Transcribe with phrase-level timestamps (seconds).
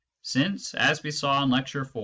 [0.23, 1.97] Since, as we saw in Lecture IV.